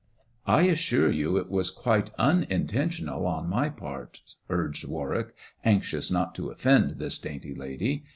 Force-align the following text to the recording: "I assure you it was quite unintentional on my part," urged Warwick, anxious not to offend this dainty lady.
"I 0.47 0.63
assure 0.63 1.11
you 1.11 1.37
it 1.37 1.51
was 1.51 1.69
quite 1.69 2.09
unintentional 2.17 3.27
on 3.27 3.47
my 3.47 3.69
part," 3.69 4.33
urged 4.49 4.83
Warwick, 4.87 5.35
anxious 5.63 6.09
not 6.09 6.33
to 6.33 6.49
offend 6.49 6.97
this 6.97 7.19
dainty 7.19 7.53
lady. 7.53 8.05